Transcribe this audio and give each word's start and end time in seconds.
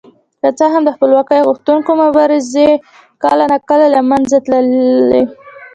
که 0.41 0.49
څه 0.57 0.65
هم 0.73 0.81
د 0.85 0.89
خپلواکۍ 0.95 1.39
غوښتونکو 1.47 1.91
مبارزې 2.03 2.69
کله 3.23 3.43
ناکله 3.51 3.85
له 3.95 4.01
منځه 4.09 4.37
تللې. 4.45 5.23